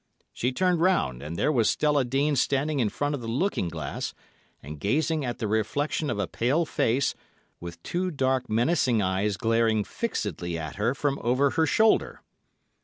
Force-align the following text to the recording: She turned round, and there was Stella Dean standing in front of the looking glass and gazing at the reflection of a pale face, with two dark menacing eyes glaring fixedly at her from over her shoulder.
She 0.33 0.51
turned 0.51 0.81
round, 0.81 1.21
and 1.21 1.37
there 1.37 1.51
was 1.51 1.69
Stella 1.69 2.03
Dean 2.03 2.35
standing 2.35 2.79
in 2.79 2.89
front 2.89 3.13
of 3.13 3.21
the 3.21 3.27
looking 3.27 3.67
glass 3.69 4.15
and 4.63 4.79
gazing 4.79 5.23
at 5.23 5.37
the 5.37 5.47
reflection 5.47 6.09
of 6.09 6.17
a 6.17 6.25
pale 6.25 6.65
face, 6.65 7.13
with 7.59 7.83
two 7.83 8.09
dark 8.09 8.49
menacing 8.49 8.99
eyes 9.03 9.37
glaring 9.37 9.83
fixedly 9.83 10.57
at 10.57 10.77
her 10.77 10.95
from 10.95 11.19
over 11.21 11.51
her 11.51 11.67
shoulder. 11.67 12.23